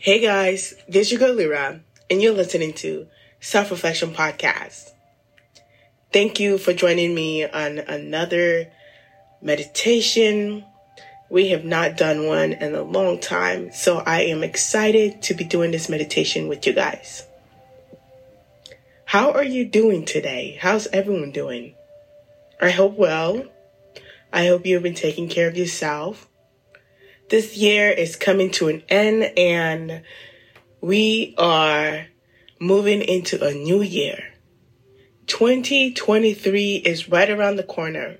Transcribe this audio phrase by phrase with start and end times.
[0.00, 3.08] Hey guys, this is your girl Lira, and you're listening to
[3.40, 4.92] Self Reflection Podcast.
[6.12, 8.70] Thank you for joining me on another
[9.42, 10.64] meditation.
[11.28, 15.42] We have not done one in a long time, so I am excited to be
[15.42, 17.26] doing this meditation with you guys.
[19.04, 20.58] How are you doing today?
[20.60, 21.74] How's everyone doing?
[22.60, 23.46] I hope well.
[24.32, 26.27] I hope you've been taking care of yourself.
[27.30, 30.02] This year is coming to an end and
[30.80, 32.06] we are
[32.58, 34.32] moving into a new year.
[35.26, 38.16] 2023 is right around the corner.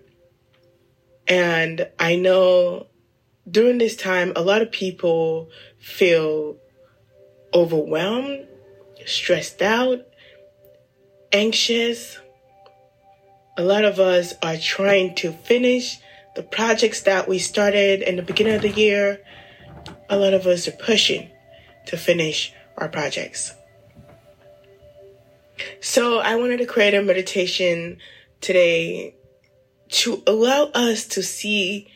[1.27, 2.89] And I know
[3.51, 6.59] during this time, a lot of people feel
[7.55, 8.47] overwhelmed,
[9.07, 10.01] stressed out,
[11.33, 12.19] anxious.
[13.57, 15.99] A lot of us are trying to finish
[16.39, 19.21] the projects that we started in the beginning of the year.
[20.09, 21.29] A lot of us are pushing
[21.87, 23.53] to finish our projects.
[25.81, 27.99] So I wanted to create a meditation
[28.41, 29.17] today
[29.89, 31.91] to allow us to see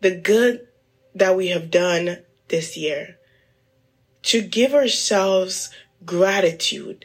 [0.00, 0.66] the good
[1.14, 3.18] that we have done this year,
[4.22, 5.68] to give ourselves
[6.06, 7.04] gratitude,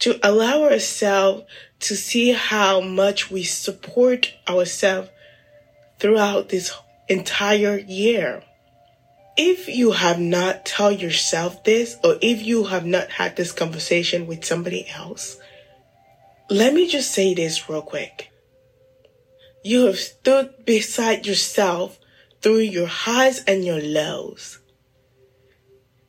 [0.00, 1.44] to allow ourselves
[1.80, 5.08] to see how much we support ourselves
[6.02, 6.72] throughout this
[7.08, 8.42] entire year.
[9.36, 14.26] If you have not told yourself this, or if you have not had this conversation
[14.26, 15.38] with somebody else,
[16.50, 18.30] let me just say this real quick.
[19.64, 21.98] You have stood beside yourself
[22.42, 24.58] through your highs and your lows.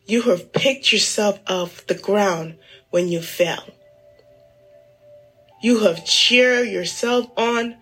[0.07, 2.57] You have picked yourself off the ground
[2.89, 3.63] when you fell.
[5.61, 7.77] You have cheered yourself on.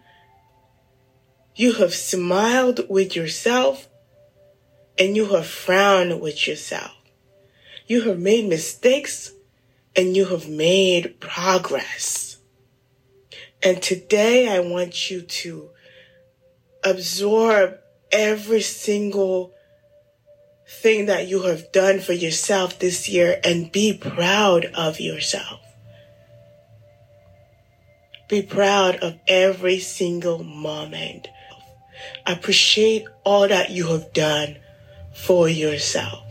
[1.61, 3.87] You have smiled with yourself
[4.97, 6.97] and you have frowned with yourself.
[7.85, 9.31] You have made mistakes
[9.95, 12.39] and you have made progress.
[13.61, 15.69] And today I want you to
[16.83, 17.77] absorb
[18.11, 19.53] every single
[20.67, 25.59] thing that you have done for yourself this year and be proud of yourself.
[28.27, 31.27] Be proud of every single moment.
[32.25, 34.57] Appreciate all that you have done
[35.13, 36.23] for yourself.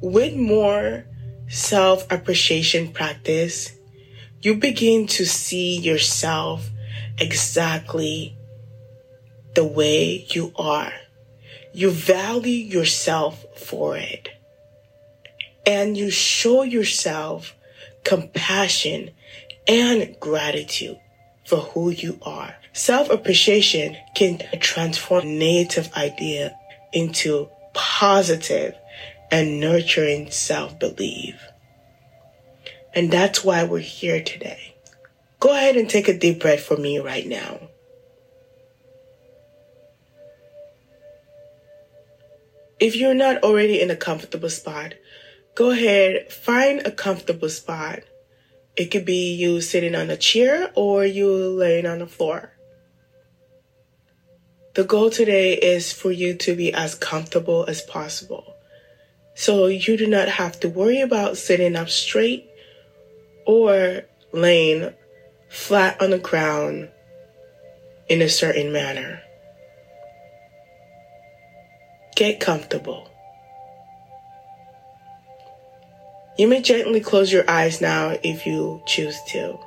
[0.00, 1.04] With more
[1.48, 3.72] self appreciation practice,
[4.42, 6.68] you begin to see yourself
[7.18, 8.36] exactly
[9.54, 10.92] the way you are.
[11.72, 14.28] You value yourself for it.
[15.66, 17.54] And you show yourself
[18.04, 19.10] compassion
[19.66, 20.98] and gratitude
[21.44, 22.54] for who you are.
[22.78, 26.56] Self-appreciation can transform negative idea
[26.92, 28.76] into positive
[29.32, 31.34] and nurturing self-belief.
[32.94, 34.76] And that's why we're here today.
[35.40, 37.58] Go ahead and take a deep breath for me right now.
[42.78, 44.94] If you're not already in a comfortable spot,
[45.56, 48.04] go ahead, find a comfortable spot.
[48.76, 52.52] It could be you sitting on a chair or you laying on the floor.
[54.78, 58.54] The goal today is for you to be as comfortable as possible.
[59.34, 62.48] So you do not have to worry about sitting up straight
[63.44, 64.94] or laying
[65.48, 66.90] flat on the ground
[68.08, 69.20] in a certain manner.
[72.14, 73.10] Get comfortable.
[76.38, 79.58] You may gently close your eyes now if you choose to.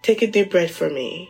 [0.00, 1.28] Take a deep breath for me.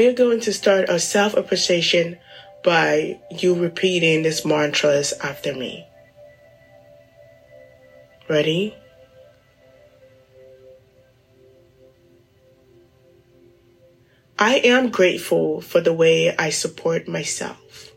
[0.00, 2.18] We are going to start our self appreciation
[2.64, 5.86] by you repeating these mantras after me.
[8.26, 8.74] Ready?
[14.38, 17.92] I am grateful for the way I support myself.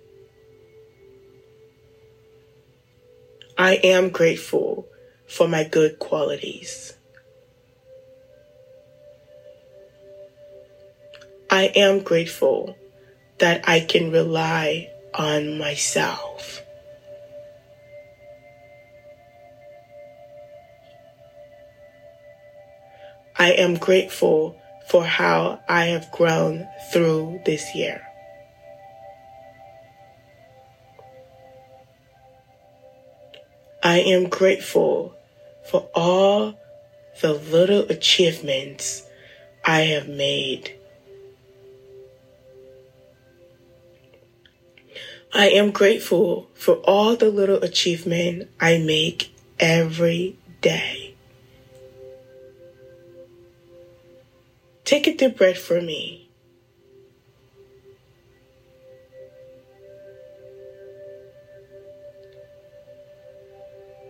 [3.57, 4.89] I am grateful
[5.25, 6.95] for my good qualities.
[11.53, 12.75] I am grateful
[13.37, 16.63] that I can rely on myself.
[23.37, 28.01] I am grateful for how I have grown through this year.
[33.83, 35.13] I am grateful
[35.69, 36.55] for all
[37.21, 39.03] the little achievements
[39.63, 40.79] I have made.
[45.35, 51.15] I am grateful for all the little achievement I make every day.
[54.85, 56.29] Take a deep breath for me.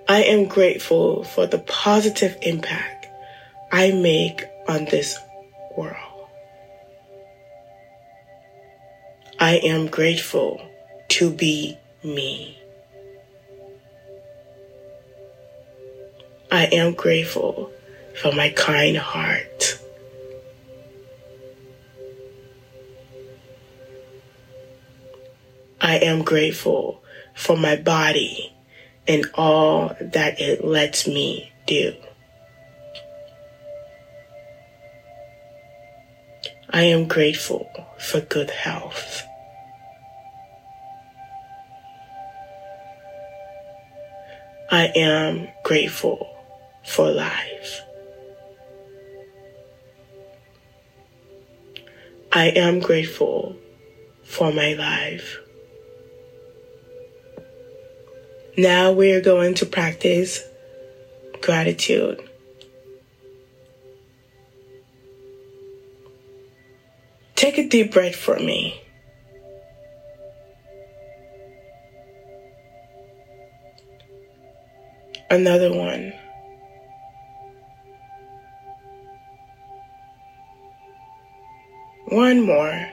[0.09, 3.07] I am grateful for the positive impact
[3.71, 5.17] I make on this
[5.77, 6.27] world.
[9.39, 10.61] I am grateful
[11.13, 12.57] to be me.
[16.51, 17.71] I am grateful
[18.19, 19.79] for my kind heart.
[25.79, 27.03] I am grateful
[27.35, 28.51] for my body
[29.07, 31.93] and all that it lets me do.
[36.71, 37.69] I am grateful
[37.99, 39.27] for good health.
[44.73, 46.35] I am grateful
[46.83, 47.81] for life.
[52.31, 53.55] I am grateful
[54.23, 55.37] for my life.
[58.57, 60.43] Now we're going to practice
[61.39, 62.27] gratitude.
[67.35, 68.82] Take a deep breath for me.
[75.33, 76.13] Another one.
[82.09, 82.87] One more.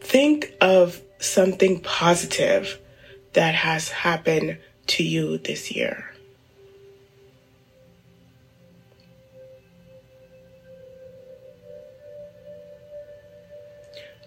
[0.00, 2.78] Think of something positive
[3.32, 6.15] that has happened to you this year.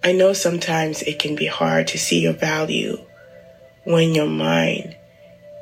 [0.02, 2.98] I know sometimes it can be hard to see your value
[3.84, 4.96] when your mind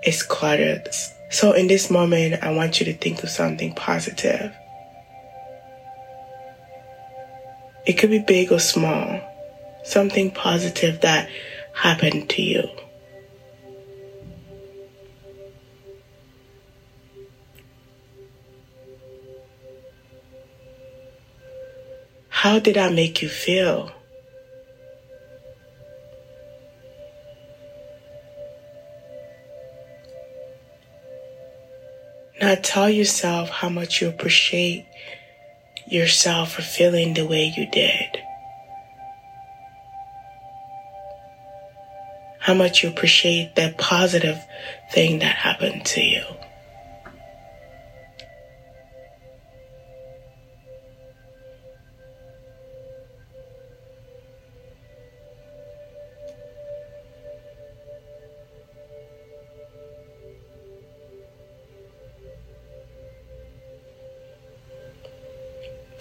[0.05, 0.87] is cluttered.
[1.31, 4.53] So in this moment, I want you to think of something positive.
[7.87, 9.21] It could be big or small,
[9.83, 11.29] something positive that
[11.73, 12.69] happened to you.
[22.29, 23.96] How did I make you feel?
[32.63, 34.85] Tell yourself how much you appreciate
[35.87, 38.21] yourself for feeling the way you did.
[42.39, 44.39] How much you appreciate that positive
[44.91, 46.23] thing that happened to you.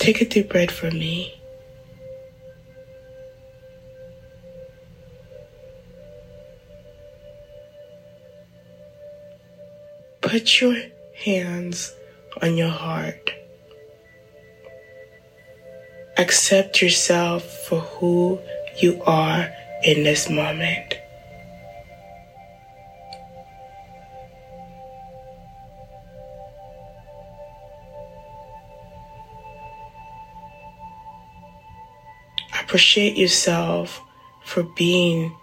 [0.06, 1.34] Take a deep breath for me.
[10.20, 10.76] Put your
[11.24, 11.92] hands
[12.40, 13.32] on your heart.
[16.16, 18.38] Accept yourself for who
[18.78, 19.52] you are
[19.82, 20.85] in this moment.
[32.76, 34.02] Appreciate yourself
[34.44, 35.34] for being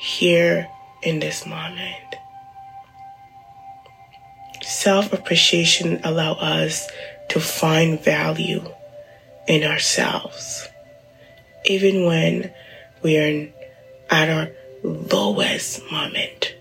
[0.00, 0.66] here
[1.04, 2.16] in this moment.
[4.60, 6.90] Self appreciation allow us
[7.28, 8.68] to find value
[9.46, 10.66] in ourselves,
[11.64, 12.52] even when
[13.04, 13.52] we are
[14.10, 14.50] at our
[14.82, 16.56] lowest moment.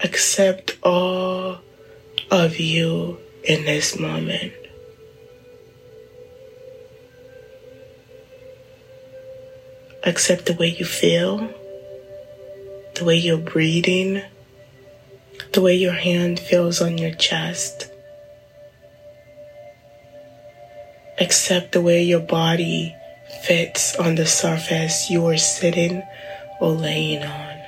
[0.00, 1.58] Accept all
[2.28, 4.52] of you in this moment.
[10.04, 11.48] Accept the way you feel,
[12.94, 14.22] the way you're breathing,
[15.52, 17.88] the way your hand feels on your chest.
[21.20, 22.96] Accept the way your body
[23.44, 26.02] fits on the surface you are sitting
[26.60, 27.58] or laying on.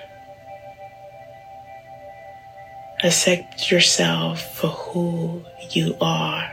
[3.05, 6.53] Accept yourself for who you are.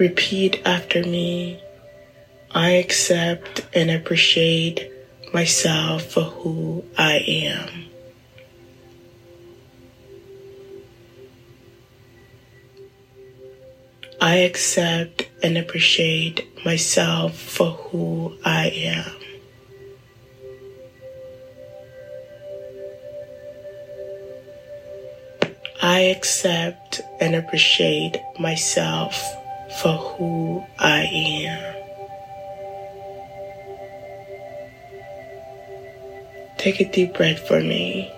[0.00, 1.62] Repeat after me.
[2.52, 4.90] I accept and appreciate
[5.34, 7.84] myself for who I am.
[14.22, 19.12] I accept and appreciate myself for who I am.
[25.82, 29.36] I accept and appreciate myself
[29.78, 31.74] for who I am.
[36.58, 38.12] Take a deep breath for me.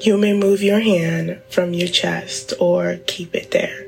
[0.00, 3.86] You may move your hand from your chest or keep it there.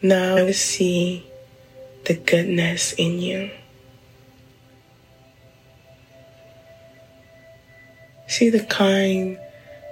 [0.00, 1.26] Now see
[2.06, 3.50] the goodness in you.
[8.30, 9.38] See the kind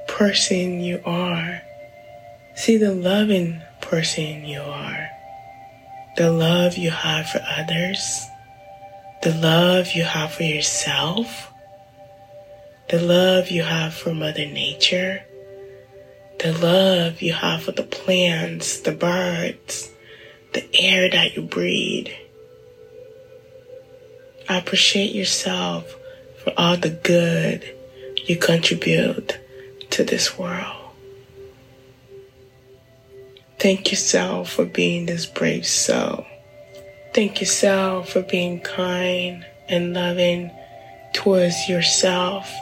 [0.07, 1.61] person you are.
[2.57, 5.09] See the loving person you are.
[6.17, 8.27] The love you have for others.
[9.23, 11.53] The love you have for yourself
[12.89, 15.23] the love you have for Mother Nature,
[16.41, 19.91] the love you have for the plants, the birds,
[20.55, 22.09] the air that you breathe.
[24.49, 25.95] Appreciate yourself
[26.43, 27.78] for all the good
[28.29, 29.39] you contribute
[29.91, 30.77] to this world.
[33.59, 36.27] Thank yourself for being this brave soul.
[37.15, 40.51] Thank yourself for being kind and loving
[41.13, 42.53] towards yourself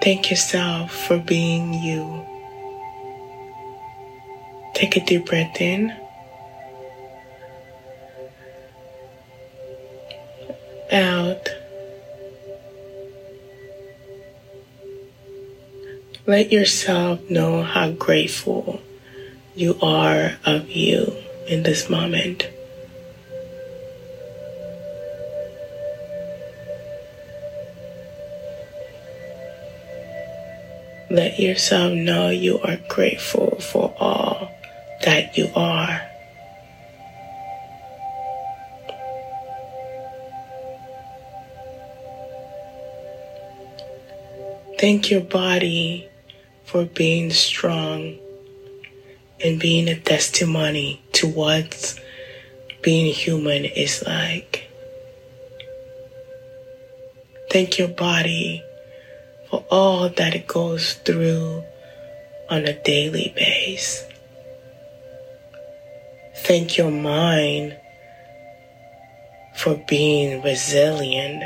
[0.00, 2.24] Thank yourself for being you.
[4.72, 5.94] Take a deep breath in.
[10.90, 11.59] Out.
[16.30, 18.80] Let yourself know how grateful
[19.56, 21.12] you are of you
[21.48, 22.46] in this moment.
[31.10, 34.52] Let yourself know you are grateful for all
[35.02, 36.00] that you are.
[44.78, 46.09] Thank your body
[46.70, 48.16] for being strong
[49.42, 51.98] and being a testimony to what
[52.80, 54.70] being human is like.
[57.50, 58.62] Thank your body
[59.48, 61.64] for all that it goes through
[62.48, 64.04] on a daily basis.
[66.44, 67.76] Thank your mind
[69.56, 71.42] for being resilient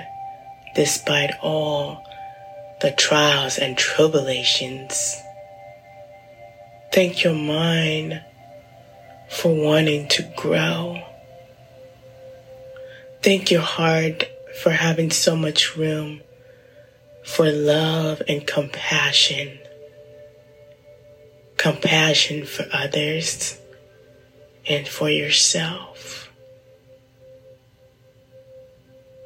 [0.74, 2.04] despite all
[2.80, 5.16] the trials and tribulations.
[6.92, 8.22] Thank your mind
[9.28, 11.02] for wanting to grow.
[13.22, 14.24] Thank your heart
[14.62, 16.20] for having so much room
[17.24, 19.58] for love and compassion.
[21.56, 23.58] Compassion for others
[24.68, 26.30] and for yourself.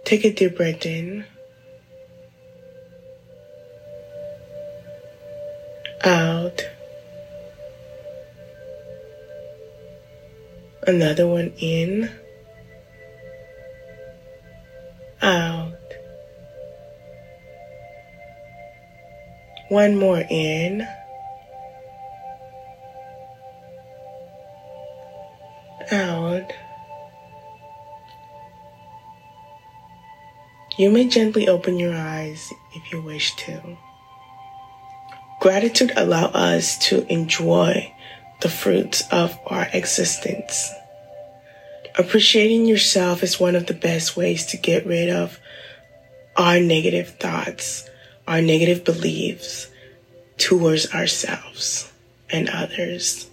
[0.04, 1.26] Take a deep breath in.
[6.04, 6.62] Out.
[10.86, 12.10] Another one in.
[15.20, 15.74] Out.
[19.68, 20.86] One more in.
[25.90, 26.52] Out.
[30.78, 33.76] You may gently open your eyes if you wish to.
[35.40, 37.94] Gratitude allows us to enjoy
[38.40, 40.70] the fruits of our existence.
[41.96, 45.38] Appreciating yourself is one of the best ways to get rid of
[46.36, 47.88] our negative thoughts
[48.28, 49.68] our negative beliefs
[50.36, 51.90] towards ourselves
[52.30, 53.28] and others.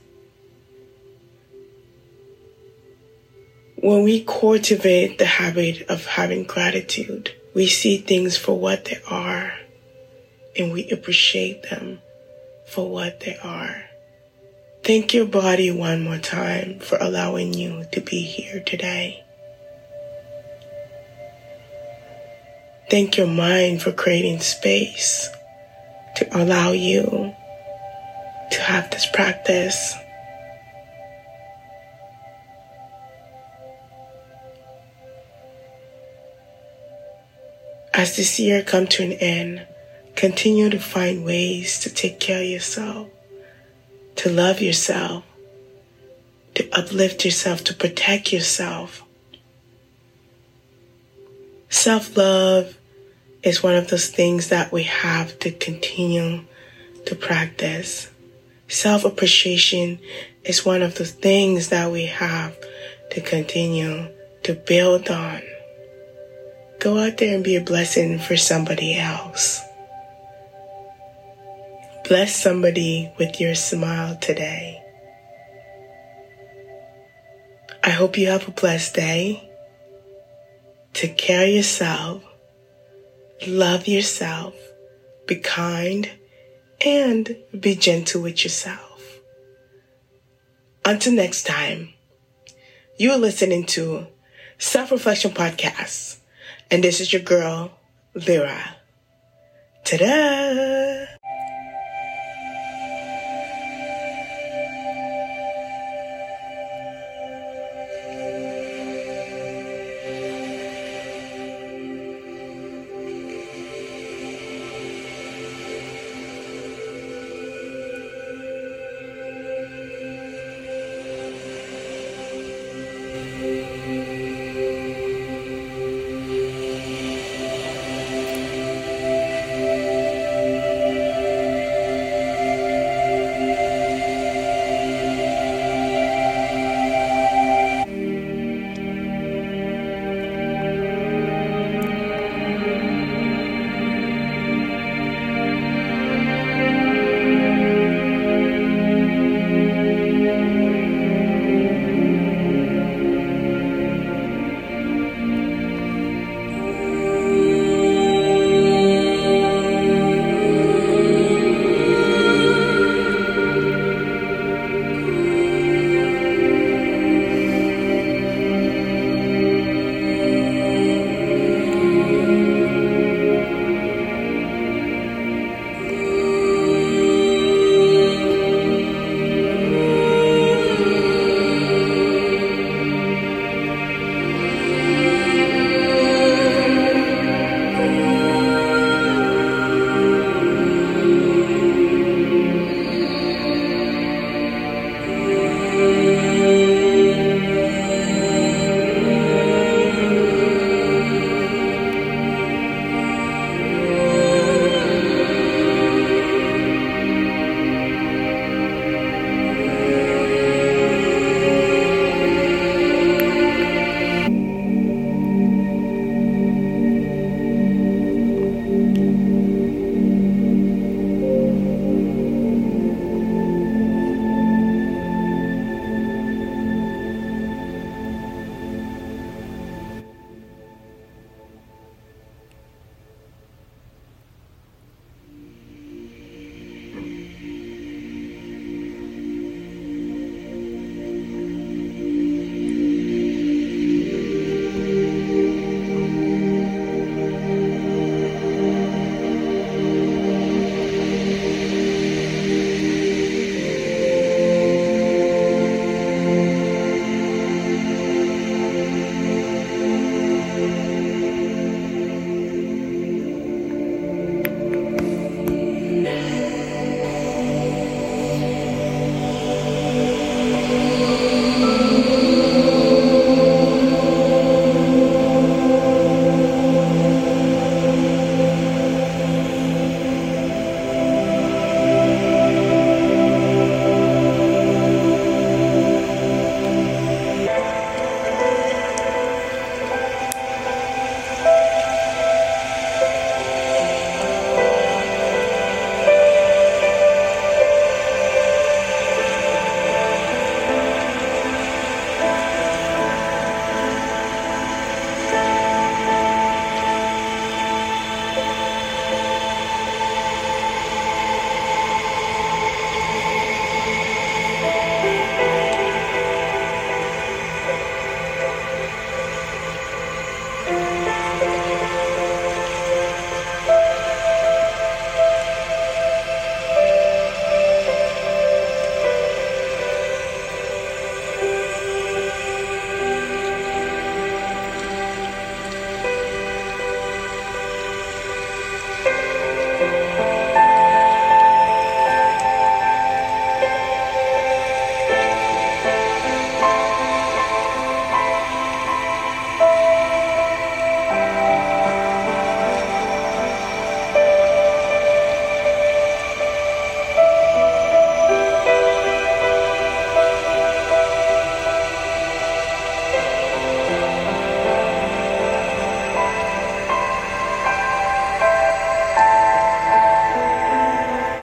[3.75, 9.53] When we cultivate the habit of having gratitude, we see things for what they are
[10.57, 12.01] and we appreciate them
[12.65, 13.83] for what they are.
[14.83, 19.24] Thank your body one more time for allowing you to be here today.
[22.89, 25.27] Thank your mind for creating space
[26.17, 27.33] to allow you
[28.51, 29.95] to have this practice.
[37.91, 39.65] As this year comes to an end,
[40.15, 43.10] Continue to find ways to take care of yourself,
[44.15, 45.24] to love yourself,
[46.55, 49.03] to uplift yourself, to protect yourself.
[51.69, 52.77] Self love
[53.43, 56.45] is one of those things that we have to continue
[57.05, 58.10] to practice.
[58.69, 60.00] Self appreciation
[60.45, 62.55] is one of the things that we have
[63.12, 64.07] to continue
[64.43, 65.41] to build on.
[66.79, 69.64] Go out there and be a blessing for somebody else.
[72.07, 74.79] Bless somebody with your smile today.
[77.83, 79.50] I hope you have a blessed day.
[80.93, 82.24] Take care of yourself.
[83.47, 84.53] Love yourself.
[85.25, 86.12] Be kind
[86.85, 89.19] and be gentle with yourself.
[90.85, 91.89] Until next time,
[93.00, 94.05] you are listening to
[94.59, 96.17] Self Reflection Podcast,
[96.69, 97.71] and this is your girl,
[98.13, 98.75] Lira.
[99.83, 101.14] Ta da!